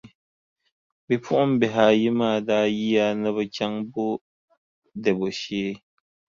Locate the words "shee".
5.39-5.71